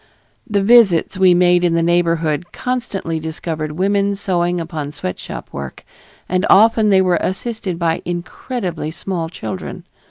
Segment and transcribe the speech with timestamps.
[0.49, 5.85] The visits we made in the neighborhood constantly discovered women sewing upon sweatshop work,
[6.27, 9.83] and often they were assisted by incredibly small children.